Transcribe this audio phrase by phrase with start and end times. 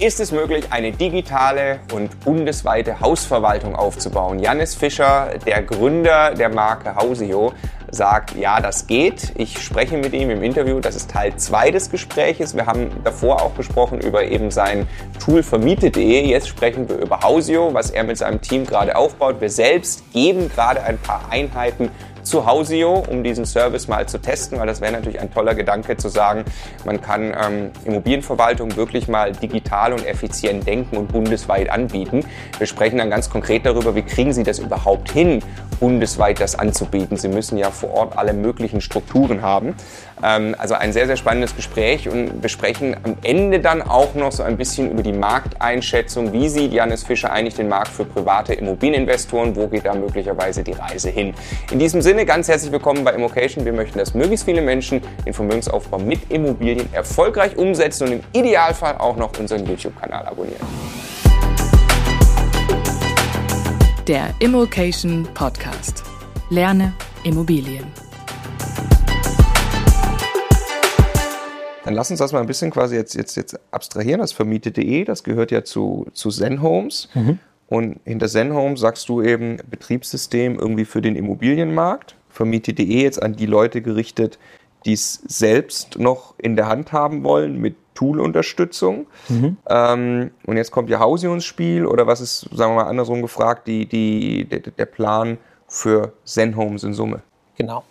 [0.00, 4.38] ist es möglich, eine digitale und bundesweite Hausverwaltung aufzubauen.
[4.38, 7.52] Janis Fischer, der Gründer der Marke Hausio,
[7.90, 9.32] sagt, ja, das geht.
[9.36, 10.80] Ich spreche mit ihm im Interview.
[10.80, 12.56] Das ist Teil 2 des Gespräches.
[12.56, 16.26] Wir haben davor auch gesprochen über eben sein Tool vermietet.de.
[16.26, 19.40] Jetzt sprechen wir über Hausio, was er mit seinem Team gerade aufbaut.
[19.40, 21.90] Wir selbst geben gerade ein paar Einheiten
[22.22, 25.96] zu Hausio, um diesen Service mal zu testen, weil das wäre natürlich ein toller Gedanke
[25.96, 26.44] zu sagen,
[26.84, 32.24] man kann ähm, Immobilienverwaltung wirklich mal digital und effizient denken und bundesweit anbieten.
[32.58, 35.42] Wir sprechen dann ganz konkret darüber, wie kriegen Sie das überhaupt hin,
[35.78, 37.16] bundesweit das anzubieten.
[37.16, 39.74] Sie müssen ja vor Ort alle möglichen Strukturen haben.
[40.22, 44.32] Ähm, also ein sehr, sehr spannendes Gespräch und wir sprechen am Ende dann auch noch
[44.32, 46.32] so ein bisschen über die Markteinschätzung.
[46.32, 49.56] Wie sieht Janis Fischer eigentlich den Markt für private Immobilieninvestoren?
[49.56, 51.34] Wo geht da möglicherweise die Reise hin?
[51.70, 53.64] In diesem Sinne ganz herzlich willkommen bei Immocation.
[53.64, 58.96] Wir möchten, dass möglichst viele Menschen den Vermögensaufbau mit Immobilien erfolgreich umsetzen und im Idealfall
[58.98, 60.66] auch noch unseren YouTube-Kanal abonnieren.
[64.06, 66.02] Der Immocation Podcast.
[66.50, 66.92] Lerne
[67.22, 68.09] Immobilien.
[71.90, 74.20] Dann lass uns das mal ein bisschen quasi jetzt, jetzt, jetzt abstrahieren.
[74.20, 77.08] Das vermietet.de, das gehört ja zu, zu Zen Homes.
[77.14, 77.40] Mhm.
[77.66, 82.14] Und hinter Zen Homes sagst du eben Betriebssystem irgendwie für den Immobilienmarkt.
[82.28, 84.38] Vermietet.de jetzt an die Leute gerichtet,
[84.84, 89.08] die es selbst noch in der Hand haben wollen mit Tool-Unterstützung.
[89.28, 89.56] Mhm.
[89.68, 93.20] Ähm, und jetzt kommt ja Hausi ins Spiel oder was ist, sagen wir mal andersrum
[93.20, 97.22] gefragt, die, die, der, der Plan für Zen Homes in Summe?
[97.56, 97.82] Genau.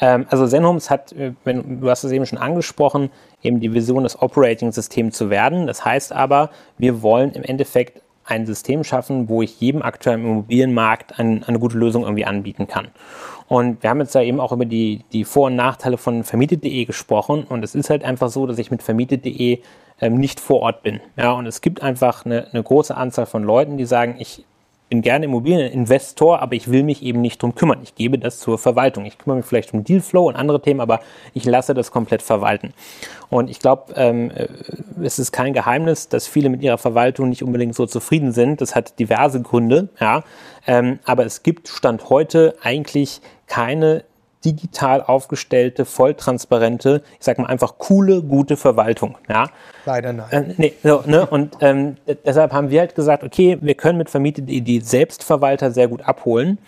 [0.00, 3.10] Ähm, also Zenhomes hat, äh, wenn, du hast es eben schon angesprochen,
[3.42, 5.66] eben die Vision, das Operating-System zu werden.
[5.66, 10.24] Das heißt aber, wir wollen im Endeffekt ein System schaffen, wo ich jedem Akteur im
[10.24, 12.88] Immobilienmarkt ein, eine gute Lösung irgendwie anbieten kann.
[13.48, 16.86] Und wir haben jetzt ja eben auch über die, die Vor- und Nachteile von vermietet.de
[16.86, 17.44] gesprochen.
[17.44, 19.60] Und es ist halt einfach so, dass ich mit vermietet.de
[20.00, 21.00] ähm, nicht vor Ort bin.
[21.16, 24.44] Ja, und es gibt einfach eine, eine große Anzahl von Leuten, die sagen, ich
[24.94, 27.80] bin gerne Immobilieninvestor, aber ich will mich eben nicht drum kümmern.
[27.82, 29.04] Ich gebe das zur Verwaltung.
[29.06, 31.00] Ich kümmere mich vielleicht um Dealflow und andere Themen, aber
[31.32, 32.72] ich lasse das komplett verwalten.
[33.28, 34.46] Und ich glaube, ähm, äh,
[35.02, 38.60] es ist kein Geheimnis, dass viele mit ihrer Verwaltung nicht unbedingt so zufrieden sind.
[38.60, 40.22] Das hat diverse Gründe, ja.
[40.66, 44.04] Ähm, aber es gibt Stand heute eigentlich keine
[44.44, 49.16] digital aufgestellte, volltransparente, ich sag mal einfach coole, gute Verwaltung.
[49.28, 49.48] Ja?
[49.86, 50.26] Leider nein.
[50.30, 51.26] Äh, nee, so, ne?
[51.26, 55.88] Und ähm, deshalb haben wir halt gesagt, okay, wir können mit vermietete die Selbstverwalter sehr
[55.88, 56.58] gut abholen,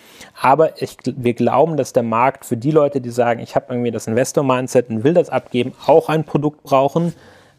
[0.40, 3.90] aber ich, wir glauben, dass der Markt für die Leute, die sagen, ich habe irgendwie
[3.90, 7.14] das Investor-Mindset und will das abgeben, auch ein Produkt brauchen,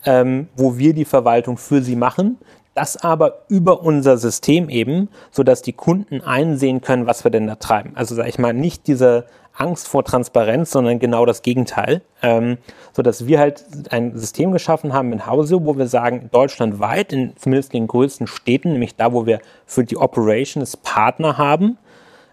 [0.06, 2.38] ähm, wo wir die Verwaltung für sie machen,
[2.78, 7.56] das aber über unser System eben, sodass die Kunden einsehen können, was wir denn da
[7.56, 7.94] treiben.
[7.96, 9.26] Also sage ich mal, nicht diese
[9.58, 12.02] Angst vor Transparenz, sondern genau das Gegenteil.
[12.22, 12.58] Ähm,
[12.94, 17.36] so dass wir halt ein System geschaffen haben in Hause, wo wir sagen, deutschlandweit, in
[17.38, 21.78] zumindest in den größten Städten, nämlich da, wo wir für die Operations Partner haben,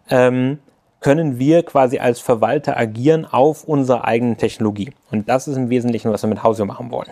[0.09, 0.59] ähm,
[1.01, 4.93] können wir quasi als Verwalter agieren auf unserer eigenen Technologie.
[5.11, 7.11] Und das ist im Wesentlichen, was wir mit Hausio machen wollen.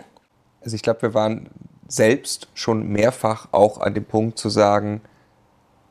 [0.63, 1.49] Also ich glaube, wir waren
[1.87, 5.01] selbst schon mehrfach auch an dem Punkt zu sagen,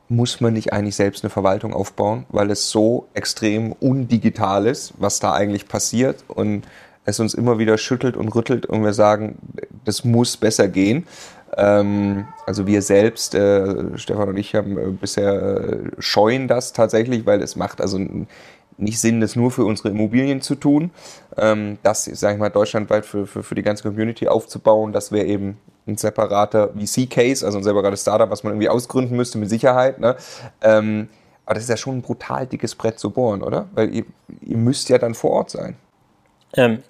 [0.09, 5.19] muss man nicht eigentlich selbst eine Verwaltung aufbauen, weil es so extrem undigital ist, was
[5.19, 6.63] da eigentlich passiert und
[7.05, 9.37] es uns immer wieder schüttelt und rüttelt und wir sagen,
[9.85, 11.05] das muss besser gehen.
[11.57, 17.25] Ähm, also wir selbst, äh, Stefan und ich haben äh, bisher äh, scheuen das tatsächlich,
[17.25, 17.99] weil es macht also
[18.77, 20.91] nicht Sinn, das nur für unsere Immobilien zu tun.
[21.37, 25.25] Ähm, das, sage ich mal, deutschlandweit für, für, für die ganze Community aufzubauen, das wäre
[25.25, 29.99] eben ein separater VC-Case, also ein separates Startup, was man irgendwie ausgründen müsste mit Sicherheit.
[29.99, 30.15] Ne?
[30.61, 31.09] Ähm,
[31.45, 33.67] aber das ist ja schon ein brutal dickes Brett zu bohren, oder?
[33.73, 34.05] Weil ihr,
[34.41, 35.75] ihr müsst ja dann vor Ort sein.
[36.55, 36.83] Ähm,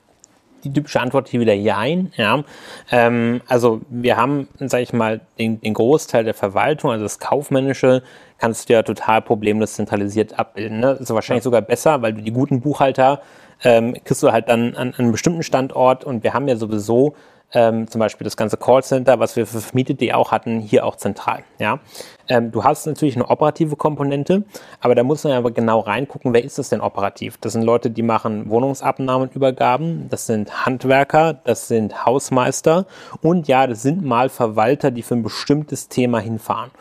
[0.63, 2.13] die typische Antwort hier wieder Jein.
[2.15, 2.43] Ja.
[2.91, 8.03] Ähm, also wir haben, sage ich mal, den, den, Großteil der Verwaltung, also das Kaufmännische,
[8.37, 10.79] kannst du ja total problemlos zentralisiert abbilden.
[10.79, 10.87] Ne?
[10.87, 11.45] Das ist wahrscheinlich ja.
[11.45, 13.21] sogar besser, weil du die guten Buchhalter
[13.63, 17.15] ähm, kriegst du halt dann an, an einem bestimmten Standort und wir haben ja sowieso
[17.53, 21.43] ähm, zum Beispiel das ganze Callcenter, was wir für Vermietet.de auch hatten, hier auch zentral.
[21.59, 21.79] Ja?
[22.27, 24.43] Ähm, du hast natürlich eine operative Komponente,
[24.79, 27.37] aber da muss man aber genau reingucken, wer ist das denn operativ?
[27.37, 32.85] Das sind Leute, die machen Wohnungsabnahmen Übergaben, das sind Handwerker, das sind Hausmeister
[33.21, 36.71] und ja, das sind mal Verwalter, die für ein bestimmtes Thema hinfahren.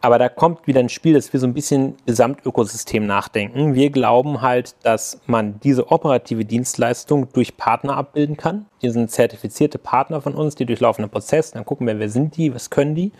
[0.00, 3.74] Aber da kommt wieder ein Spiel, dass wir so ein bisschen Gesamtökosystem nachdenken.
[3.74, 8.66] Wir glauben halt, dass man diese operative Dienstleistung durch Partner abbilden kann.
[8.82, 11.52] Die sind zertifizierte Partner von uns, die durchlaufen einen Prozess.
[11.52, 13.12] Dann gucken wir, wer sind die, was können die.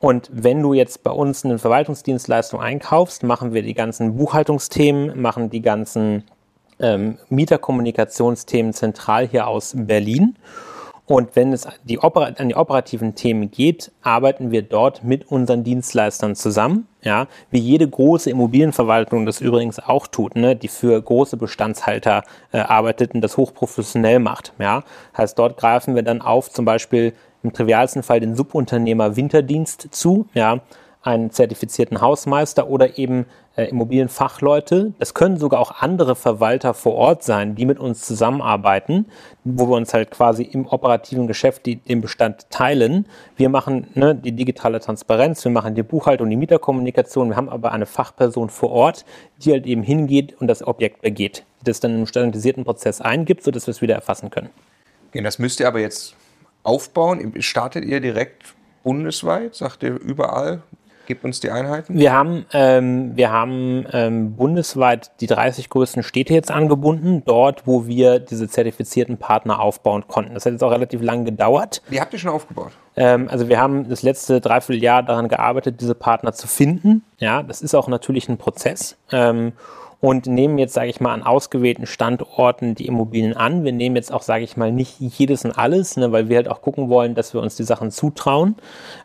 [0.00, 5.50] Und wenn du jetzt bei uns eine Verwaltungsdienstleistung einkaufst, machen wir die ganzen Buchhaltungsthemen, machen
[5.50, 6.24] die ganzen
[6.78, 10.36] ähm, Mieterkommunikationsthemen zentral hier aus Berlin.
[11.08, 16.34] Und wenn es die an die operativen Themen geht, arbeiten wir dort mit unseren Dienstleistern
[16.34, 22.24] zusammen, ja, wie jede große Immobilienverwaltung das übrigens auch tut, ne, die für große Bestandshalter
[22.52, 24.84] äh, arbeitet und das hochprofessionell macht, ja.
[25.16, 30.26] Heißt, dort greifen wir dann auf zum Beispiel im trivialsten Fall den Subunternehmer Winterdienst zu,
[30.34, 30.60] ja,
[31.00, 33.24] einen zertifizierten Hausmeister oder eben
[33.58, 34.92] äh, Immobilienfachleute.
[35.00, 39.06] Das können sogar auch andere Verwalter vor Ort sein, die mit uns zusammenarbeiten,
[39.42, 43.06] wo wir uns halt quasi im operativen Geschäft die, den Bestand teilen.
[43.36, 47.30] Wir machen ne, die digitale Transparenz, wir machen die Buchhaltung, die Mieterkommunikation.
[47.30, 49.04] Wir haben aber eine Fachperson vor Ort,
[49.42, 53.42] die halt eben hingeht und das Objekt begeht, die das dann im standardisierten Prozess eingibt,
[53.42, 54.50] sodass wir es wieder erfassen können.
[55.08, 56.14] Okay, das müsst ihr aber jetzt
[56.62, 57.34] aufbauen.
[57.40, 59.56] Startet ihr direkt bundesweit?
[59.56, 60.62] Sagt ihr überall?
[61.08, 61.98] Gib uns die Einheiten.
[61.98, 67.86] Wir haben, ähm, wir haben ähm, bundesweit die 30 größten Städte jetzt angebunden, dort, wo
[67.86, 70.34] wir diese zertifizierten Partner aufbauen konnten.
[70.34, 71.80] Das hat jetzt auch relativ lange gedauert.
[71.90, 72.72] Die habt ihr schon aufgebaut?
[72.94, 77.02] Ähm, also wir haben das letzte Dreivierteljahr daran gearbeitet, diese Partner zu finden.
[77.16, 78.98] Ja, das ist auch natürlich ein Prozess.
[79.10, 79.52] Ähm,
[80.00, 83.64] und nehmen jetzt, sage ich mal, an ausgewählten Standorten die Immobilien an.
[83.64, 86.48] Wir nehmen jetzt auch, sage ich mal, nicht jedes und alles, ne, weil wir halt
[86.48, 88.54] auch gucken wollen, dass wir uns die Sachen zutrauen.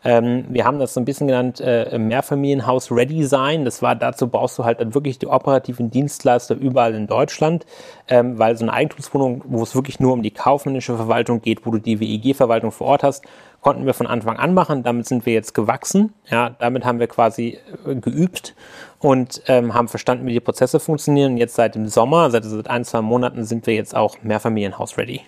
[0.03, 3.65] Ähm, wir haben das so ein bisschen genannt, äh, Mehrfamilienhaus Ready sein.
[3.65, 7.65] Das war dazu brauchst du halt dann wirklich die operativen Dienstleister überall in Deutschland,
[8.07, 11.71] ähm, weil so eine Eigentumswohnung, wo es wirklich nur um die kaufmännische Verwaltung geht, wo
[11.71, 13.25] du die WEG-Verwaltung vor Ort hast,
[13.63, 14.83] konnten wir von Anfang an machen.
[14.83, 16.13] Damit sind wir jetzt gewachsen.
[16.29, 17.57] Ja, damit haben wir quasi
[17.87, 18.53] äh, geübt
[18.99, 21.37] und ähm, haben verstanden, wie die Prozesse funktionieren.
[21.37, 25.21] Jetzt seit dem Sommer, seit, seit ein, zwei Monaten, sind wir jetzt auch Mehrfamilienhaus ready.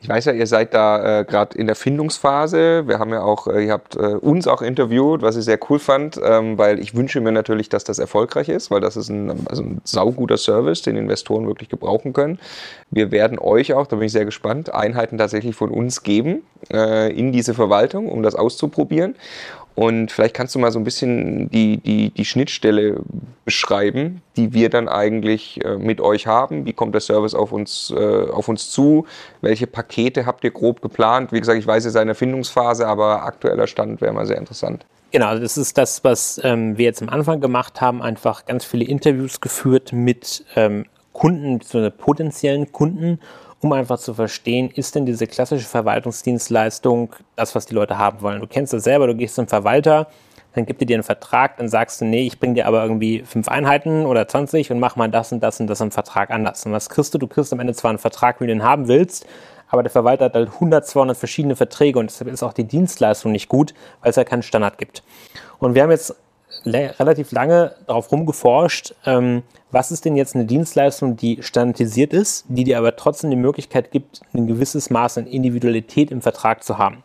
[0.00, 2.86] Ich weiß ja, ihr seid da äh, gerade in der Findungsphase.
[2.86, 5.78] Wir haben ja auch, äh, ihr habt äh, uns auch interviewt, was ich sehr cool
[5.78, 9.46] fand, ähm, weil ich wünsche mir natürlich, dass das erfolgreich ist, weil das ist ein,
[9.48, 12.38] also ein sauguter Service, den Investoren wirklich gebrauchen können.
[12.90, 17.10] Wir werden euch auch, da bin ich sehr gespannt, Einheiten tatsächlich von uns geben äh,
[17.10, 19.14] in diese Verwaltung, um das auszuprobieren.
[19.74, 23.00] Und vielleicht kannst du mal so ein bisschen die, die, die Schnittstelle
[23.44, 26.64] beschreiben, die wir dann eigentlich äh, mit euch haben.
[26.64, 29.06] Wie kommt der Service auf uns, äh, auf uns zu?
[29.40, 31.32] Welche Pakete habt ihr grob geplant?
[31.32, 32.14] Wie gesagt, ich weiß, ihr seid in der
[32.86, 34.86] aber aktueller Stand wäre mal sehr interessant.
[35.10, 38.84] Genau, das ist das, was ähm, wir jetzt am Anfang gemacht haben, einfach ganz viele
[38.84, 43.20] Interviews geführt mit ähm, Kunden, so potenziellen Kunden
[43.64, 48.42] um einfach zu verstehen, ist denn diese klassische Verwaltungsdienstleistung das, was die Leute haben wollen.
[48.42, 50.06] Du kennst das selber, du gehst zum Verwalter,
[50.54, 53.22] dann gibt er dir einen Vertrag, dann sagst du, nee, ich bringe dir aber irgendwie
[53.22, 56.66] fünf Einheiten oder 20 und mach mal das und das und das im Vertrag anders.
[56.66, 57.18] Und was kriegst du?
[57.18, 59.26] Du kriegst am Ende zwar einen Vertrag, wie du den haben willst,
[59.68, 63.32] aber der Verwalter hat halt 100, 200 verschiedene Verträge und deshalb ist auch die Dienstleistung
[63.32, 63.72] nicht gut,
[64.02, 65.02] weil es ja keinen Standard gibt.
[65.58, 66.14] Und wir haben jetzt
[66.66, 72.64] relativ lange darauf rumgeforscht, ähm, was ist denn jetzt eine Dienstleistung, die standardisiert ist, die
[72.64, 77.04] dir aber trotzdem die Möglichkeit gibt, ein gewisses Maß an Individualität im Vertrag zu haben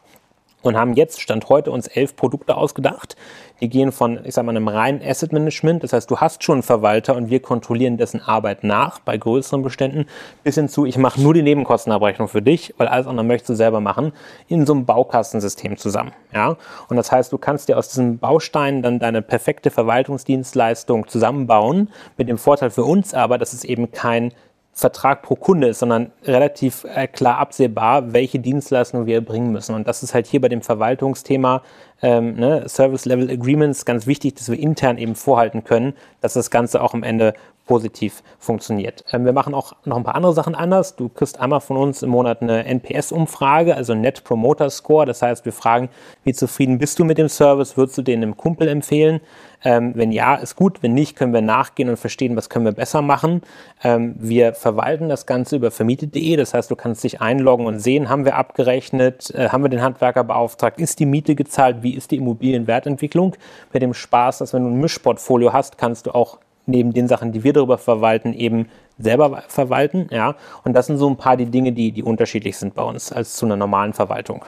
[0.61, 3.15] und haben jetzt, Stand heute, uns elf Produkte ausgedacht.
[3.61, 5.83] Die gehen von, ich sag mal, einem reinen Asset Management.
[5.83, 9.61] Das heißt, du hast schon einen Verwalter und wir kontrollieren dessen Arbeit nach bei größeren
[9.61, 10.05] Beständen,
[10.43, 13.55] bis hin zu, ich mache nur die Nebenkostenabrechnung für dich, weil alles andere möchtest du
[13.55, 14.13] selber machen,
[14.47, 16.11] in so einem Baukastensystem zusammen.
[16.33, 16.57] Ja?
[16.87, 22.29] Und das heißt, du kannst dir aus diesem Baustein dann deine perfekte Verwaltungsdienstleistung zusammenbauen, mit
[22.29, 24.33] dem Vorteil für uns aber, dass es eben kein
[24.79, 29.75] Vertrag pro Kunde ist, sondern relativ äh, klar absehbar, welche Dienstleistungen wir bringen müssen.
[29.75, 31.61] Und das ist halt hier bei dem Verwaltungsthema
[32.01, 36.51] ähm, ne, Service Level Agreements ganz wichtig, dass wir intern eben vorhalten können, dass das
[36.51, 37.33] Ganze auch am Ende
[37.69, 39.05] positiv funktioniert.
[39.11, 40.95] Ähm, wir machen auch noch ein paar andere Sachen anders.
[40.95, 45.05] Du kriegst einmal von uns im Monat eine NPS-Umfrage, also Net Promoter Score.
[45.05, 45.89] Das heißt, wir fragen,
[46.23, 47.77] wie zufrieden bist du mit dem Service?
[47.77, 49.21] Würdest du den einem Kumpel empfehlen?
[49.63, 50.81] Ähm, wenn ja, ist gut.
[50.81, 53.41] Wenn nicht, können wir nachgehen und verstehen, was können wir besser machen.
[53.83, 56.35] Ähm, wir verwalten das Ganze über vermietet.de.
[56.37, 59.83] Das heißt, du kannst dich einloggen und sehen, haben wir abgerechnet, äh, haben wir den
[59.83, 63.35] Handwerker beauftragt, ist die Miete gezahlt, wie ist die Immobilienwertentwicklung?
[63.73, 67.31] Mit dem Spaß, dass wenn du ein Mischportfolio hast, kannst du auch neben den Sachen,
[67.31, 68.67] die wir darüber verwalten, eben
[68.97, 70.07] selber verwalten.
[70.11, 70.35] Ja?
[70.63, 73.35] Und das sind so ein paar die Dinge, die, die unterschiedlich sind bei uns als
[73.35, 74.45] zu einer normalen Verwaltung.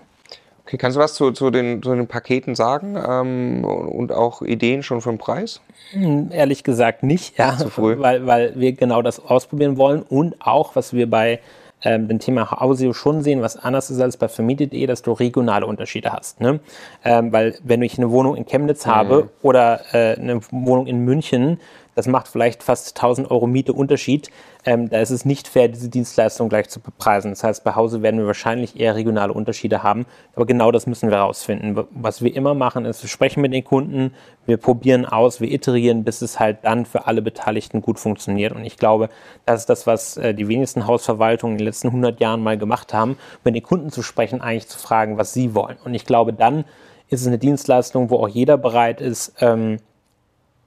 [0.64, 4.84] Okay, kannst du was zu, zu, den, zu den Paketen sagen ähm, und auch Ideen
[4.84, 5.60] schon für den Preis?
[5.92, 7.98] Hm, ehrlich gesagt nicht, ja, zu früh.
[8.00, 11.40] Weil, weil wir genau das ausprobieren wollen und auch, was wir bei
[11.84, 15.66] ähm, dem Thema Audio schon sehen, was anders ist als bei vermietet.de, dass du regionale
[15.66, 16.42] Unterschiede hast.
[16.42, 16.60] Ne?
[17.04, 18.92] Ähm, weil wenn ich eine Wohnung in Chemnitz mhm.
[18.92, 21.60] habe oder äh, eine Wohnung in München,
[21.96, 24.30] das macht vielleicht fast 1000 Euro Miete Unterschied.
[24.64, 27.32] Ähm, da ist es nicht fair, diese Dienstleistung gleich zu bepreisen.
[27.32, 30.06] Das heißt, bei Hause werden wir wahrscheinlich eher regionale Unterschiede haben.
[30.36, 31.84] Aber genau das müssen wir herausfinden.
[31.92, 34.14] Was wir immer machen, ist, wir sprechen mit den Kunden,
[34.46, 38.54] wir probieren aus, wir iterieren, bis es halt dann für alle Beteiligten gut funktioniert.
[38.54, 39.10] Und ich glaube,
[39.46, 42.94] das ist das, was äh, die wenigsten Hausverwaltungen in den letzten 100 Jahren mal gemacht
[42.94, 45.78] haben, mit den Kunden zu sprechen, eigentlich zu fragen, was sie wollen.
[45.84, 46.66] Und ich glaube, dann
[47.10, 49.78] ist es eine Dienstleistung, wo auch jeder bereit ist, ähm,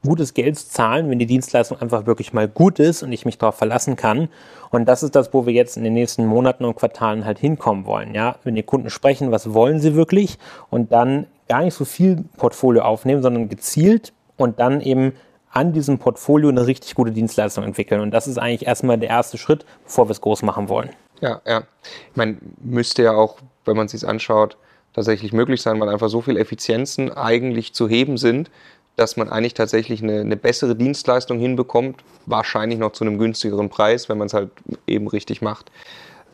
[0.05, 3.39] gutes Geld zu zahlen, wenn die Dienstleistung einfach wirklich mal gut ist und ich mich
[3.39, 4.29] darauf verlassen kann.
[4.71, 7.87] Und das ist das, wo wir jetzt in den nächsten Monaten und Quartalen halt hinkommen
[7.87, 8.15] wollen.
[8.15, 10.39] Ja, wenn die Kunden sprechen, was wollen sie wirklich
[10.71, 15.13] und dann gar nicht so viel Portfolio aufnehmen, sondern gezielt und dann eben
[15.51, 18.01] an diesem Portfolio eine richtig gute Dienstleistung entwickeln.
[18.01, 20.91] Und das ist eigentlich erstmal der erste Schritt, bevor wir es groß machen wollen.
[21.21, 21.63] Ja, ja.
[22.11, 24.57] Ich meine, müsste ja auch, wenn man es sich anschaut,
[24.95, 28.51] tatsächlich möglich sein, weil einfach so viele Effizienzen eigentlich zu heben sind,
[28.97, 34.09] dass man eigentlich tatsächlich eine, eine, bessere Dienstleistung hinbekommt, wahrscheinlich noch zu einem günstigeren Preis,
[34.09, 34.51] wenn man es halt
[34.87, 35.71] eben richtig macht.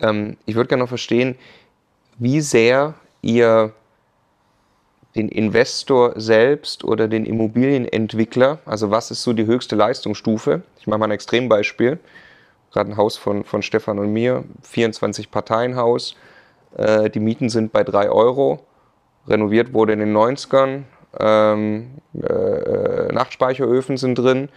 [0.01, 1.37] Ähm, ich würde gerne noch verstehen,
[2.19, 3.73] wie sehr ihr
[5.15, 10.63] den Investor selbst oder den Immobilienentwickler, also was ist so die höchste Leistungsstufe?
[10.79, 11.99] Ich mache mal ein Extrembeispiel.
[12.73, 16.15] Gerade ein Haus von, von Stefan und mir, 24 Parteienhaus.
[16.77, 18.65] Äh, die Mieten sind bei 3 Euro.
[19.27, 20.85] Renoviert wurde in den 90ern,
[21.19, 24.49] ähm, äh, Nachtspeicheröfen sind drin.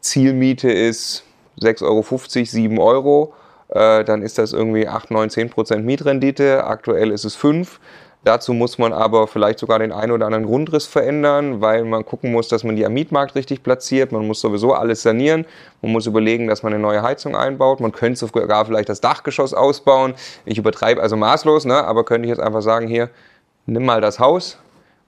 [0.00, 1.24] Zielmiete ist
[1.60, 3.34] 6,50 Euro, 7 Euro.
[3.68, 6.64] Äh, dann ist das irgendwie 8, 9, 10 Prozent Mietrendite.
[6.64, 7.80] Aktuell ist es 5.
[8.24, 12.32] Dazu muss man aber vielleicht sogar den einen oder anderen Grundriss verändern, weil man gucken
[12.32, 14.12] muss, dass man die am Mietmarkt richtig platziert.
[14.12, 15.44] Man muss sowieso alles sanieren.
[15.82, 17.80] Man muss überlegen, dass man eine neue Heizung einbaut.
[17.80, 20.14] Man könnte sogar vielleicht das Dachgeschoss ausbauen.
[20.46, 21.84] Ich übertreibe also maßlos, ne?
[21.84, 23.10] aber könnte ich jetzt einfach sagen, hier,
[23.66, 24.58] nimm mal das Haus,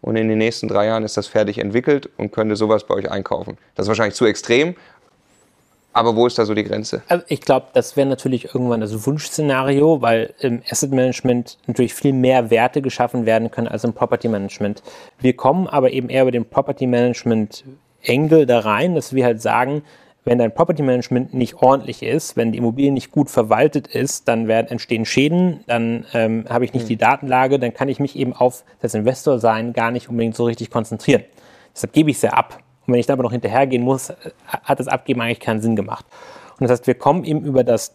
[0.01, 3.11] und in den nächsten drei Jahren ist das fertig entwickelt und könnte sowas bei euch
[3.11, 3.59] einkaufen.
[3.75, 4.75] Das ist wahrscheinlich zu extrem,
[5.97, 7.03] aber wo ist da so die Grenze?
[7.09, 12.13] Also ich glaube, das wäre natürlich irgendwann das Wunschszenario, weil im Asset Management natürlich viel
[12.13, 14.83] mehr Werte geschaffen werden können als im Property Management.
[15.21, 17.65] Wir kommen aber eben eher über den Property Management
[18.03, 19.83] Engel da rein, dass wir halt sagen,
[20.27, 24.49] wenn dein Property Management nicht ordentlich ist, wenn die Immobilie nicht gut verwaltet ist, dann
[24.49, 26.89] werden, entstehen Schäden, dann ähm, habe ich nicht mhm.
[26.89, 30.45] die Datenlage, dann kann ich mich eben auf das Investor sein gar nicht unbedingt so
[30.45, 31.23] richtig konzentrieren.
[31.73, 32.59] Deshalb gebe ich es ja ab.
[32.87, 34.13] Und wenn ich da aber noch hinterhergehen muss,
[34.65, 36.05] hat das Abgeben eigentlich keinen Sinn gemacht.
[36.59, 37.95] Und das heißt, wir kommen eben über das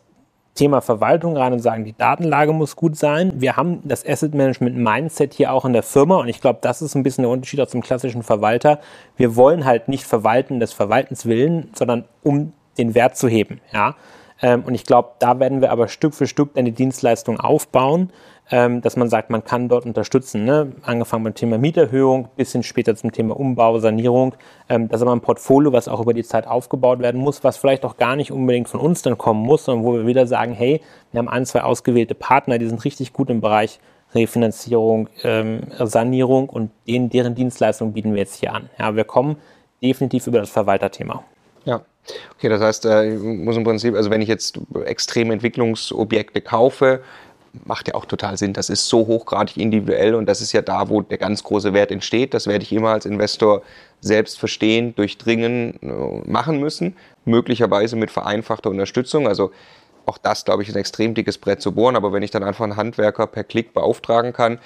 [0.56, 3.32] Thema Verwaltung rein und sagen, die Datenlage muss gut sein.
[3.36, 6.82] Wir haben das Asset Management Mindset hier auch in der Firma und ich glaube, das
[6.82, 8.80] ist ein bisschen der Unterschied auch zum klassischen Verwalter.
[9.16, 13.62] Wir wollen halt nicht verwalten des Verwaltens willen, sondern um den Wert zu heben.
[13.74, 13.96] Ja?
[14.42, 18.12] Ähm, und ich glaube, da werden wir aber Stück für Stück die Dienstleistung aufbauen
[18.52, 20.44] ähm, dass man sagt, man kann dort unterstützen.
[20.44, 20.74] Ne?
[20.84, 24.36] Angefangen beim Thema Mieterhöhung, bis hin später zum Thema Umbau, Sanierung.
[24.68, 27.58] Ähm, das ist aber ein Portfolio, was auch über die Zeit aufgebaut werden muss, was
[27.58, 30.54] vielleicht auch gar nicht unbedingt von uns dann kommen muss, sondern wo wir wieder sagen,
[30.54, 30.82] hey,
[31.12, 33.80] wir haben ein, zwei ausgewählte Partner, die sind richtig gut im Bereich
[34.14, 38.70] Refinanzierung, ähm, Sanierung und denen, deren Dienstleistungen bieten wir jetzt hier an.
[38.78, 39.38] Ja, wir kommen
[39.82, 41.24] definitiv über das Verwalterthema.
[41.66, 41.82] Ja.
[42.36, 47.02] Okay, das heißt, äh, ich muss im Prinzip, also wenn ich jetzt extreme Entwicklungsobjekte kaufe,
[47.66, 48.54] macht ja auch total Sinn.
[48.54, 51.92] Das ist so hochgradig individuell und das ist ja da, wo der ganz große Wert
[51.92, 52.34] entsteht.
[52.34, 53.62] Das werde ich immer als Investor
[54.00, 56.96] selbst verstehen, durchdringen, äh, machen müssen.
[57.26, 59.28] Möglicherweise mit vereinfachter Unterstützung.
[59.28, 59.52] Also
[60.06, 61.96] auch das, glaube ich, ist ein extrem dickes Brett zu bohren.
[61.96, 64.60] Aber wenn ich dann einfach einen Handwerker per Klick beauftragen kann,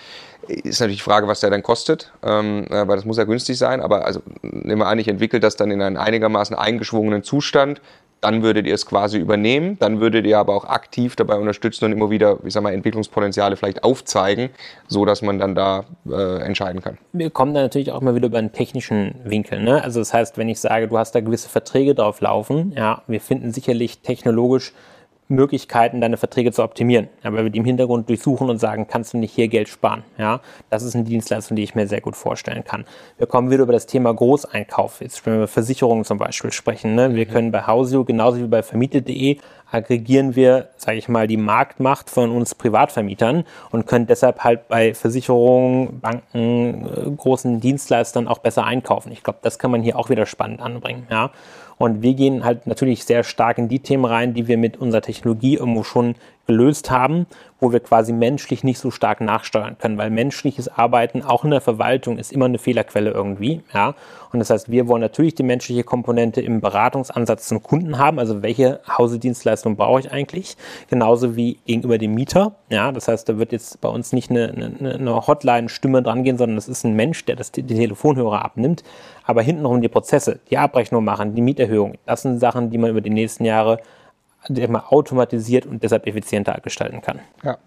[0.48, 3.58] ist natürlich die Frage, was der dann kostet, ähm, äh, weil das muss ja günstig
[3.58, 3.82] sein.
[3.82, 7.82] Aber also nehmen wir an, ich entwickle das dann in einen einigermaßen eingeschwungenen Zustand,
[8.26, 11.92] dann würdet ihr es quasi übernehmen, dann würdet ihr aber auch aktiv dabei unterstützen und
[11.92, 14.50] immer wieder, ich sag mal, Entwicklungspotenziale vielleicht aufzeigen,
[14.88, 16.98] so dass man dann da äh, entscheiden kann.
[17.14, 19.62] Wir kommen da natürlich auch mal wieder über einen technischen Winkel.
[19.62, 19.84] Ne?
[19.84, 23.22] Also das heißt, wenn ich sage, du hast da gewisse Verträge drauf laufen, ja, wir
[23.22, 24.74] finden sicherlich technologisch
[25.28, 27.08] Möglichkeiten, deine Verträge zu optimieren.
[27.24, 30.04] Aber wir die im Hintergrund durchsuchen und sagen, kannst du nicht hier Geld sparen?
[30.18, 32.86] Ja, das ist eine Dienstleistung, die ich mir sehr gut vorstellen kann.
[33.18, 35.02] Wir kommen wieder über das Thema Großeinkauf.
[35.02, 36.94] Jetzt wenn wir über Versicherungen zum Beispiel sprechen.
[36.94, 37.16] Ne?
[37.16, 37.32] Wir mhm.
[37.32, 39.38] können bei Hausio genauso wie bei vermietet.de
[39.76, 44.94] aggregieren wir, sage ich mal, die Marktmacht von uns Privatvermietern und können deshalb halt bei
[44.94, 49.12] Versicherungen, Banken, äh, großen Dienstleistern auch besser einkaufen.
[49.12, 51.08] Ich glaube, das kann man hier auch wieder spannend anbringen.
[51.12, 51.32] Ja.
[51.78, 55.02] Und wir gehen halt natürlich sehr stark in die Themen rein, die wir mit unserer
[55.02, 56.16] Technologie irgendwo schon
[56.48, 57.26] gelöst haben,
[57.60, 61.62] wo wir quasi menschlich nicht so stark nachsteuern können, weil menschliches Arbeiten auch in der
[61.62, 63.96] Verwaltung ist immer eine Fehlerquelle irgendwie, ja.
[64.32, 68.44] Und das heißt, wir wollen natürlich die menschliche Komponente im Beratungsansatz zum Kunden haben, also
[68.44, 70.58] welche Hausedienstleistung brauche ich eigentlich,
[70.90, 72.92] genauso wie gegenüber dem Mieter, ja.
[72.92, 76.58] Das heißt, da wird jetzt bei uns nicht eine, eine, eine Hotline-Stimme dran gehen, sondern
[76.58, 78.84] das ist ein Mensch, der das, die Telefonhörer abnimmt,
[79.24, 83.02] aber hintenrum die Prozesse, die Abrechnung machen, die Mieterhöhung, das sind Sachen, die man über
[83.02, 83.80] die nächsten Jahre
[84.50, 87.20] immer automatisiert und deshalb effizienter gestalten kann.
[87.44, 87.58] Ja.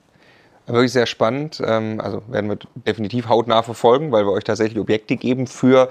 [0.68, 1.62] Wirklich sehr spannend.
[1.66, 5.88] Ähm, also werden wir definitiv hautnah verfolgen, weil wir euch tatsächlich Objekte geben für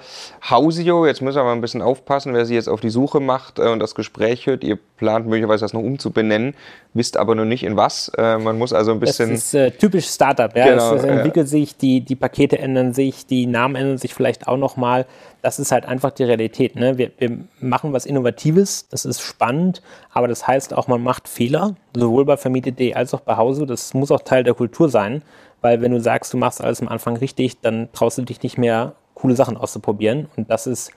[0.48, 1.08] Hausio.
[1.08, 3.70] Jetzt müssen wir mal ein bisschen aufpassen, wer sich jetzt auf die Suche macht äh,
[3.70, 4.64] und das Gespräch hört.
[4.64, 6.54] Ihr plant möglicherweise das noch umzubenennen,
[6.94, 8.12] wisst aber noch nicht in was.
[8.18, 9.32] Äh, man muss also ein bisschen.
[9.32, 10.56] Das ist äh, typisch Startup.
[10.56, 10.70] Ja?
[10.70, 11.52] Genau, es, es entwickelt ja.
[11.52, 15.08] sich, die, die Pakete ändern sich, die Namen ändern sich vielleicht auch nochmal
[15.42, 16.76] das ist halt einfach die Realität.
[16.76, 16.98] Ne?
[16.98, 19.82] Wir, wir, machen was Innovatives, das ist spannend,
[20.18, 23.68] aber das heißt auch, man macht Fehler, sowohl bei Vermietet.de als auch bei Hause.
[23.68, 25.22] Das muss auch Teil der Kultur sein,
[25.62, 28.58] weil wenn du sagst, du machst alles am Anfang richtig, dann traust du dich nicht
[28.58, 30.28] mehr, coole Sachen auszuprobieren.
[30.36, 30.92] Und das ist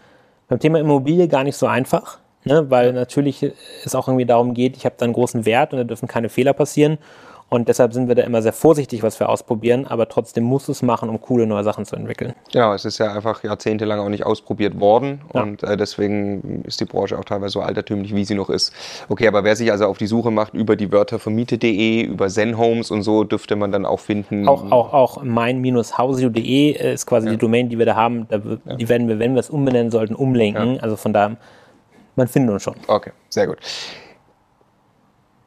[0.49, 2.71] beim Thema Immobilie gar nicht so einfach, ne?
[2.71, 3.47] weil natürlich
[3.85, 6.31] es auch irgendwie darum geht, ich habe da einen großen Wert und da dürfen keine
[6.31, 6.97] Fehler passieren.
[7.51, 10.83] Und deshalb sind wir da immer sehr vorsichtig, was wir ausprobieren, aber trotzdem muss es
[10.83, 12.33] machen, um coole neue Sachen zu entwickeln.
[12.53, 15.43] Ja, es ist ja einfach jahrzehntelang auch nicht ausprobiert worden ja.
[15.43, 18.73] und äh, deswegen ist die Branche auch teilweise so altertümlich, wie sie noch ist.
[19.09, 22.57] Okay, aber wer sich also auf die Suche macht über die Wörter vermiete.de, über Zen
[22.57, 24.47] Homes und so, dürfte man dann auch finden.
[24.47, 27.33] Auch, auch, auch mein-hausio.de ist quasi ja.
[27.33, 28.29] die Domain, die wir da haben.
[28.29, 28.77] Da, ja.
[28.77, 30.79] Die werden wir, wenn wir es umbenennen sollten, umlenken.
[30.79, 31.37] Also von da,
[32.15, 32.77] man findet uns schon.
[32.87, 33.59] Okay, sehr gut.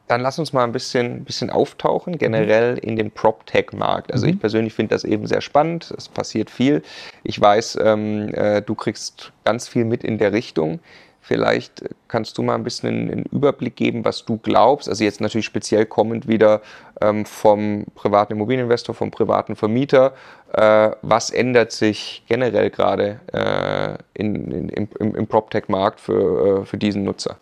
[0.08, 4.12] Dann lass uns mal ein bisschen, bisschen auftauchen, generell in den PropTech-Markt.
[4.12, 4.34] Also mhm.
[4.34, 5.94] ich persönlich finde das eben sehr spannend.
[5.98, 6.84] Es passiert viel.
[7.24, 10.80] Ich weiß, ähm, äh, du kriegst ganz viel mit in der Richtung.
[11.24, 14.90] Vielleicht kannst du mal ein bisschen einen Überblick geben, was du glaubst.
[14.90, 16.62] Also jetzt natürlich speziell kommend wieder
[17.00, 20.16] ähm, vom privaten Immobilieninvestor, vom privaten Vermieter.
[20.52, 24.70] Äh, was ändert sich generell gerade äh, in, in,
[25.00, 27.38] im, im PropTech-Markt für, äh, für diesen Nutzer?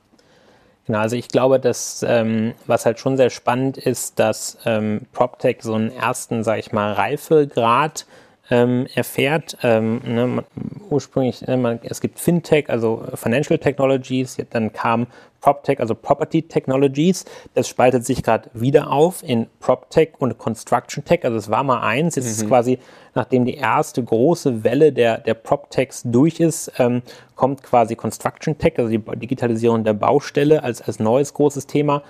[0.92, 5.60] Genau, also ich glaube, dass ähm, was halt schon sehr spannend ist, dass ähm, PropTech
[5.62, 8.06] so einen ersten, sage ich mal, Reifegrad
[8.50, 9.58] ähm, erfährt.
[9.64, 10.46] Ähm, ne, man,
[10.90, 15.08] ursprünglich, ne, man, es gibt FinTech, also Financial Technologies, dann kam
[15.42, 17.26] PropTech, also Property Technologies.
[17.54, 21.22] Das spaltet sich gerade wieder auf in PropTech und Construction Tech.
[21.24, 22.32] Also es war mal eins, jetzt mhm.
[22.32, 22.80] ist quasi,
[23.16, 27.02] nachdem die erste große Welle der, der PropTechs durch ist, ähm,
[27.36, 32.04] kommt quasi Construction Tech, also die Digitalisierung der Baustelle als, als neues großes Thema.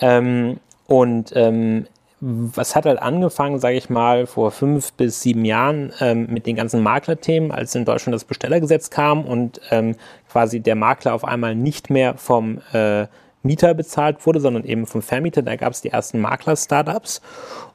[0.00, 1.86] Ähm, und ähm,
[2.20, 6.56] was hat halt angefangen, sage ich mal, vor fünf bis sieben Jahren ähm, mit den
[6.56, 9.94] ganzen Maklerthemen, als in Deutschland das Bestellergesetz kam und ähm,
[10.28, 13.06] quasi der Makler auf einmal nicht mehr vom äh,
[13.42, 15.42] Mieter bezahlt wurde, sondern eben vom Vermieter.
[15.42, 17.22] Da gab es die ersten Makler-Startups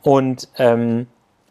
[0.01, 1.07] und ähm,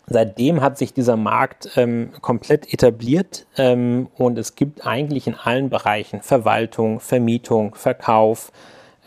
[0.07, 5.71] seitdem hat sich dieser Markt ähm, komplett etabliert ähm, und es gibt eigentlich in allen
[5.71, 8.53] Bereichen Verwaltung, Vermietung, Verkauf,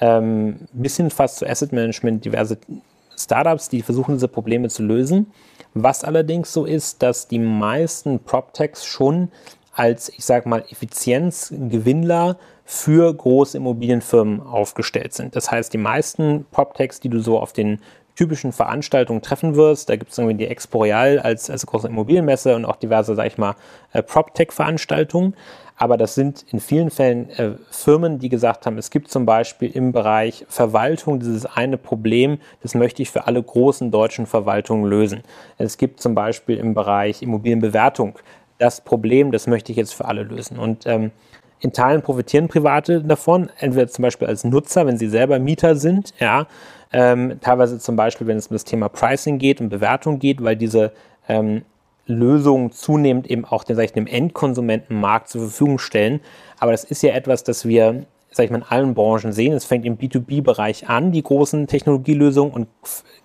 [0.02, 2.58] ähm, bis hin fast zu Asset Management diverse
[3.18, 5.32] Startups, die versuchen, diese Probleme zu lösen.
[5.74, 9.30] Was allerdings so ist, dass die meisten PropTechs schon
[9.74, 15.36] als, ich sage mal, Effizienzgewinnler für große Immobilienfirmen aufgestellt sind.
[15.36, 17.80] Das heißt, die meisten PropTechs, die du so auf den
[18.16, 22.56] typischen Veranstaltungen treffen wirst, da gibt es irgendwie die Expo Real als, als große Immobilienmesse
[22.56, 23.56] und auch diverse, sag ich mal,
[23.94, 25.36] äh, PropTech-Veranstaltungen.
[25.78, 29.70] Aber das sind in vielen Fällen äh, Firmen, die gesagt haben, es gibt zum Beispiel
[29.70, 35.22] im Bereich Verwaltung dieses eine Problem, das möchte ich für alle großen deutschen Verwaltungen lösen.
[35.58, 38.18] Es gibt zum Beispiel im Bereich Immobilienbewertung
[38.58, 40.58] das Problem, das möchte ich jetzt für alle lösen.
[40.58, 41.12] Und ähm,
[41.66, 46.14] in Teilen profitieren Private davon, entweder zum Beispiel als Nutzer, wenn sie selber Mieter sind,
[46.20, 46.48] ja,
[46.94, 50.56] ähm, teilweise zum Beispiel, wenn es um das Thema Pricing geht und Bewertung geht, weil
[50.56, 50.92] diese
[51.28, 51.64] ähm,
[52.06, 56.22] Lösungen zunehmend eben auch den, sag ich, dem Endkonsumentenmarkt zur Verfügung stellen.
[56.60, 59.54] Aber das ist ja etwas, das wir sag ich mal, in allen Branchen sehen.
[59.54, 62.68] Es fängt im B2B-Bereich an, die großen Technologielösungen, und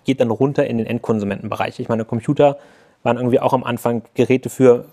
[0.05, 1.79] geht dann runter in den Endkonsumentenbereich.
[1.81, 2.57] Ich meine, Computer
[3.03, 4.85] waren irgendwie auch am Anfang Geräte für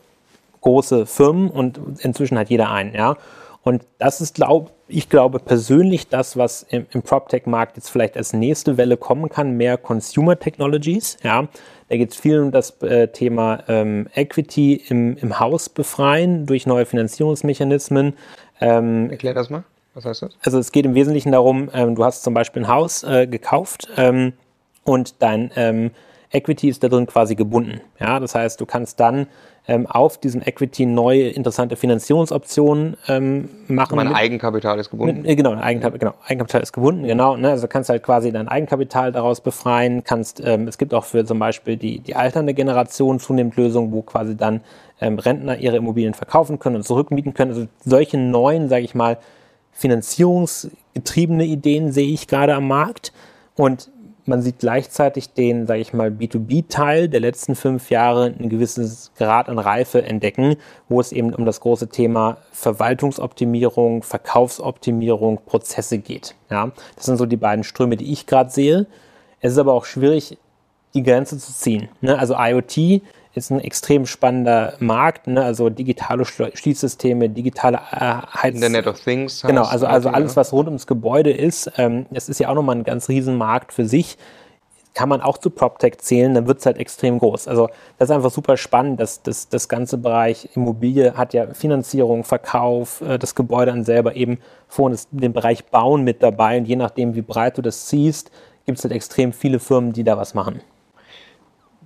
[0.68, 3.16] große Firmen und inzwischen hat jeder einen, ja.
[3.62, 8.32] Und das ist, glaub, ich glaube persönlich, das, was im, im PropTech-Markt jetzt vielleicht als
[8.32, 11.48] nächste Welle kommen kann, mehr Consumer Technologies, ja.
[11.88, 16.66] Da geht es viel um das äh, Thema ähm, Equity im, im Haus befreien durch
[16.66, 18.12] neue Finanzierungsmechanismen.
[18.60, 19.64] Ähm, Erklär das mal.
[19.94, 20.36] Was heißt das?
[20.42, 23.88] Also es geht im Wesentlichen darum, ähm, du hast zum Beispiel ein Haus äh, gekauft
[23.96, 24.34] ähm,
[24.84, 25.92] und dein ähm,
[26.30, 27.80] Equity ist da drin quasi gebunden.
[27.98, 29.26] Ja, das heißt, du kannst dann
[29.66, 33.96] ähm, auf diesem Equity neue interessante Finanzierungsoptionen ähm, machen.
[33.96, 35.22] Mein Eigenkapital ist gebunden.
[35.22, 37.36] Mit, genau, Eigenkapital, genau, Eigenkapital ist gebunden, genau.
[37.36, 37.50] Ne?
[37.50, 40.04] Also kannst halt quasi dein Eigenkapital daraus befreien.
[40.04, 44.02] Kannst, ähm, es gibt auch für zum Beispiel die, die alternde Generation zunehmend Lösungen, wo
[44.02, 44.62] quasi dann
[45.00, 47.52] ähm, Rentner ihre Immobilien verkaufen können und zurückmieten können.
[47.52, 49.18] Also solche neuen, sage ich mal,
[49.72, 53.12] finanzierungsgetriebene Ideen sehe ich gerade am Markt.
[53.54, 53.90] Und
[54.28, 59.48] man sieht gleichzeitig den, sage ich mal, B2B-Teil der letzten fünf Jahre einen gewissen Grad
[59.48, 60.56] an Reife entdecken,
[60.88, 66.34] wo es eben um das große Thema Verwaltungsoptimierung, Verkaufsoptimierung, Prozesse geht.
[66.50, 68.86] Ja, das sind so die beiden Ströme, die ich gerade sehe.
[69.40, 70.38] Es ist aber auch schwierig,
[70.94, 71.88] die Grenze zu ziehen.
[72.00, 72.18] Ne?
[72.18, 73.02] Also IoT
[73.38, 75.42] ist ein extrem spannender Markt, ne?
[75.42, 79.42] also digitale Schließsysteme, digitale äh, Heiz Internet of Things.
[79.42, 82.76] Genau, also, also alles, was rund ums Gebäude ist, ähm, das ist ja auch nochmal
[82.76, 84.18] ein ganz riesen Markt für sich.
[84.94, 87.46] Kann man auch zu PropTech zählen, dann wird es halt extrem groß.
[87.46, 92.24] Also das ist einfach super spannend, dass das, das ganze Bereich Immobilie hat ja Finanzierung,
[92.24, 96.76] Verkauf, äh, das Gebäude an selber eben vorhin den Bereich Bauen mit dabei und je
[96.76, 98.30] nachdem, wie breit du das siehst,
[98.66, 100.60] gibt es halt extrem viele Firmen, die da was machen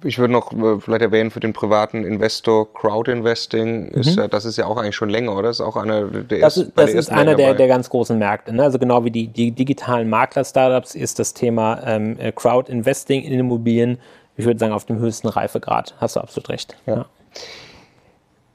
[0.05, 4.29] ich würde noch äh, vielleicht erwähnen für den privaten Investor Crowd Investing ist mhm.
[4.31, 5.49] das ist ja auch eigentlich schon länger, oder?
[5.49, 8.53] Das ist auch einer der Das, ist, das ist einer der, der ganz großen Märkte.
[8.53, 8.63] Ne?
[8.63, 13.33] Also genau wie die, die digitalen Makler-Startups ist das Thema ähm, äh, Crowd Investing in
[13.39, 13.99] Immobilien,
[14.37, 15.95] ich würde sagen, auf dem höchsten Reifegrad.
[15.99, 16.77] Hast du absolut recht.
[16.87, 16.95] Ja.
[16.95, 17.07] ja.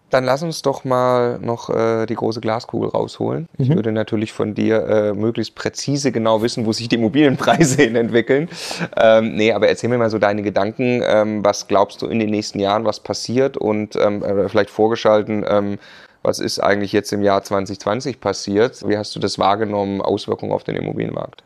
[0.10, 3.50] Dann lass uns doch mal noch äh, die große Glaskugel rausholen.
[3.58, 3.63] Mhm.
[3.63, 7.96] Ich würde natürlich von dir äh, möglichst präzise genau wissen, wo sich die Immobilienpreise hin
[7.96, 8.50] entwickeln.
[8.96, 11.02] Ähm, nee, aber erzähl mir mal so deine Gedanken.
[11.06, 13.58] Ähm, was glaubst du in den nächsten Jahren, was passiert?
[13.58, 15.78] Und ähm, äh, vielleicht vorgeschalten, ähm,
[16.24, 18.88] was ist eigentlich jetzt im Jahr 2020 passiert?
[18.88, 21.43] Wie hast du das wahrgenommen, Auswirkungen auf den Immobilienmarkt?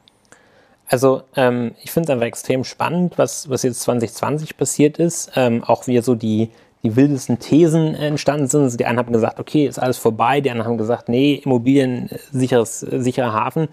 [0.88, 5.32] Also ähm, ich finde es einfach extrem spannend, was, was jetzt 2020 passiert ist.
[5.36, 6.50] Ähm, auch wie so die,
[6.84, 8.80] die wildesten Thesen entstanden sind.
[8.80, 10.42] Die einen haben gesagt, okay, ist alles vorbei.
[10.42, 13.68] Die anderen haben gesagt, nee, Immobilien, sicheres, sicherer Hafen.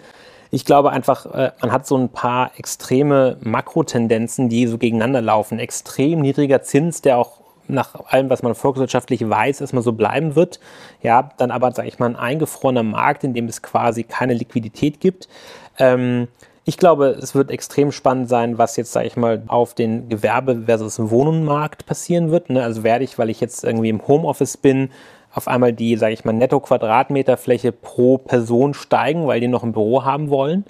[0.51, 5.59] Ich glaube einfach, äh, man hat so ein paar extreme Makrotendenzen, die so gegeneinander laufen.
[5.59, 10.59] Extrem niedriger Zins, der auch nach allem, was man volkswirtschaftlich weiß, erstmal so bleiben wird.
[11.03, 15.01] Ja, dann aber, sage ich mal, ein eingefrorener Markt, in dem es quasi keine Liquidität
[15.01, 15.29] gibt.
[15.79, 16.29] Ähm,
[16.69, 20.67] ich glaube, es wird extrem spannend sein, was jetzt, sage ich mal, auf den Gewerbe-
[20.67, 22.51] versus Wohnungsmarkt passieren wird.
[22.51, 22.63] Ne?
[22.63, 24.91] Also werde ich, weil ich jetzt irgendwie im Homeoffice bin,
[25.33, 30.05] auf einmal die, sage ich mal, Netto-Quadratmeterfläche pro Person steigen, weil die noch ein Büro
[30.05, 30.67] haben wollen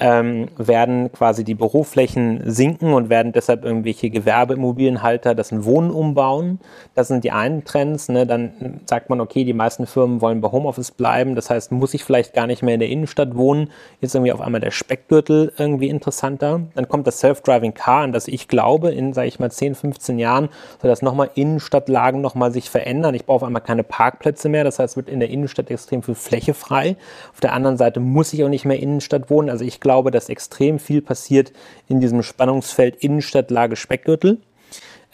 [0.00, 6.60] ähm, werden quasi die Büroflächen sinken und werden deshalb irgendwelche Gewerbeimmobilienhalter das in Wohnen umbauen.
[6.94, 8.08] Das sind die einen Trends.
[8.08, 8.26] Ne?
[8.26, 11.34] Dann sagt man, okay, die meisten Firmen wollen bei Homeoffice bleiben.
[11.34, 13.70] Das heißt, muss ich vielleicht gar nicht mehr in der Innenstadt wohnen.
[14.00, 16.60] Ist irgendwie auf einmal der Speckgürtel irgendwie interessanter.
[16.74, 20.18] Dann kommt das Self-Driving Car, an das ich glaube, in, sage ich mal, 10, 15
[20.18, 20.48] Jahren
[20.80, 23.14] soll das nochmal Innenstadtlagen nochmal sich verändern.
[23.14, 24.62] Ich brauche auf einmal keine Parkplätze mehr.
[24.62, 26.96] Das heißt, wird in der Innenstadt extrem viel Fläche frei.
[27.32, 29.50] Auf der anderen Seite muss ich auch nicht mehr Innenstadt wohnen.
[29.50, 31.52] Also ich glaube, dass extrem viel passiert
[31.88, 34.38] in diesem Spannungsfeld Innenstadtlage Speckgürtel.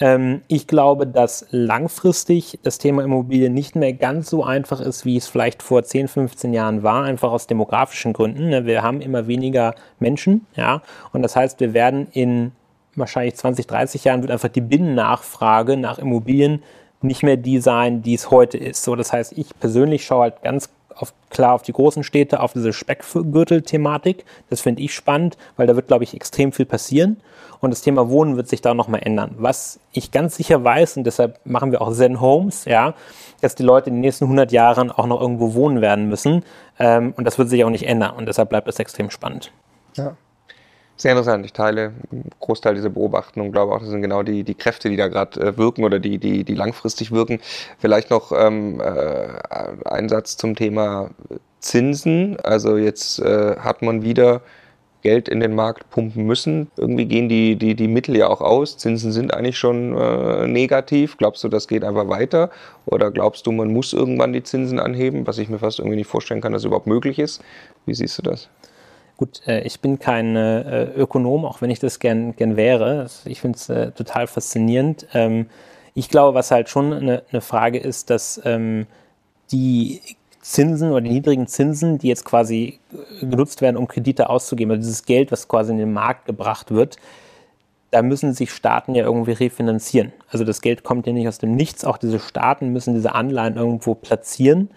[0.01, 5.17] Ähm, ich glaube, dass langfristig das Thema Immobilie nicht mehr ganz so einfach ist, wie
[5.17, 8.49] es vielleicht vor 10, 15 Jahren war, einfach aus demografischen Gründen.
[8.49, 8.67] Ne?
[8.67, 10.83] Wir haben immer weniger Menschen, ja,
[11.13, 12.53] und das heißt, wir werden in
[12.97, 16.63] wahrscheinlich 20, 30 Jahren wird einfach die Binnennachfrage nach Immobilien
[17.01, 18.83] nicht mehr die sein, die es heute ist.
[18.83, 22.53] So, das heißt, ich persönlich schaue halt ganz auf, klar auf die großen Städte, auf
[22.53, 24.25] diese Speckgürtel-Thematik.
[24.51, 27.21] Das finde ich spannend, weil da wird, glaube ich, extrem viel passieren.
[27.61, 29.37] Und das Thema Wohnen wird sich da nochmal ändern.
[29.39, 32.95] Was ich ganz sicher weiß, und deshalb machen wir auch Zen Homes, ja,
[33.41, 36.45] dass die Leute in den nächsten 100 Jahren auch noch irgendwo wohnen werden müssen.
[36.79, 38.17] Ähm, und das wird sich auch nicht ändern.
[38.17, 39.51] Und deshalb bleibt es extrem spannend.
[39.97, 40.17] Ja.
[40.97, 41.45] Sehr interessant.
[41.45, 44.89] Ich teile einen Großteil dieser Beobachtungen und glaube auch, das sind genau die, die Kräfte,
[44.89, 47.41] die da gerade äh, wirken oder die, die, die langfristig wirken.
[47.79, 49.29] Vielleicht noch ähm, äh,
[49.87, 51.11] ein Satz zum Thema
[51.59, 52.39] Zinsen.
[52.41, 54.43] Also jetzt äh, hat man wieder
[55.03, 56.71] Geld in den Markt pumpen müssen.
[56.77, 58.79] Irgendwie gehen die, die, die Mittel ja auch aus.
[58.79, 61.17] Zinsen sind eigentlich schon äh, negativ.
[61.19, 62.51] Glaubst du, das geht einfach weiter?
[62.87, 66.07] Oder glaubst du, man muss irgendwann die Zinsen anheben, was ich mir fast irgendwie nicht
[66.07, 67.43] vorstellen kann, dass überhaupt möglich ist?
[67.85, 68.49] Wie siehst du das?
[69.17, 73.07] Gut, äh, ich bin kein äh, Ökonom, auch wenn ich das gern, gern wäre.
[73.25, 75.07] Ich finde es äh, total faszinierend.
[75.15, 75.47] Ähm,
[75.95, 78.87] ich glaube, was halt schon eine, eine Frage ist, dass ähm,
[79.53, 80.01] die
[80.41, 82.81] Zinsen oder die niedrigen Zinsen, die jetzt quasi
[83.21, 86.97] genutzt werden, um Kredite auszugeben, also dieses Geld, was quasi in den Markt gebracht wird,
[87.93, 90.13] da müssen sich Staaten ja irgendwie refinanzieren.
[90.29, 93.57] Also das Geld kommt ja nicht aus dem Nichts, auch diese Staaten müssen diese Anleihen
[93.57, 94.71] irgendwo platzieren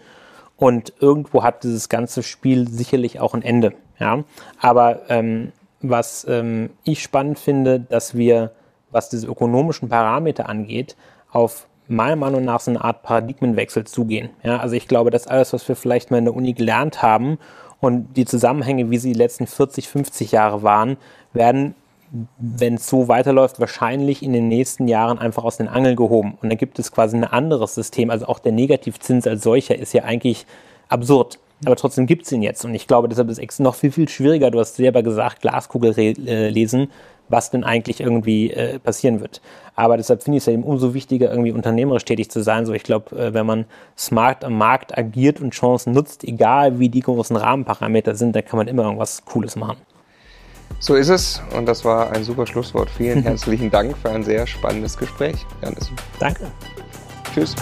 [0.58, 3.74] und irgendwo hat dieses ganze Spiel sicherlich auch ein Ende.
[4.00, 4.24] Ja?
[4.60, 8.52] Aber ähm, was ähm, ich spannend finde, dass wir
[8.92, 10.96] was diese ökonomischen Parameter angeht,
[11.32, 14.30] auf meiner Meinung nach so eine Art Paradigmenwechsel zugehen.
[14.44, 17.38] Ja, also ich glaube, dass alles, was wir vielleicht mal in der Uni gelernt haben
[17.80, 20.98] und die Zusammenhänge, wie sie die letzten 40, 50 Jahre waren,
[21.34, 21.76] werden,
[22.38, 26.38] wenn es so weiterläuft, wahrscheinlich in den nächsten Jahren einfach aus den Angeln gehoben.
[26.42, 28.10] Und dann gibt es quasi ein anderes System.
[28.10, 30.46] Also auch der Negativzins als solcher ist ja eigentlich
[30.90, 31.40] absurd.
[31.66, 32.64] Aber trotzdem gibt es ihn jetzt.
[32.66, 34.52] Und ich glaube, deshalb ist es noch viel, viel schwieriger.
[34.52, 36.90] Du hast selber gesagt, Glaskugel äh, lesen
[37.30, 39.42] was denn eigentlich irgendwie äh, passieren wird.
[39.76, 42.66] Aber deshalb finde ich es ja eben umso wichtiger, irgendwie unternehmerisch tätig zu sein.
[42.66, 43.66] So, ich glaube, äh, wenn man
[43.98, 48.58] smart am Markt agiert und Chancen nutzt, egal wie die großen Rahmenparameter sind, dann kann
[48.58, 49.78] man immer irgendwas Cooles machen.
[50.80, 52.90] So ist es und das war ein super Schlusswort.
[52.90, 55.90] Vielen herzlichen Dank für ein sehr spannendes Gespräch, Janis.
[56.20, 56.52] Danke.
[57.34, 57.56] Tschüss.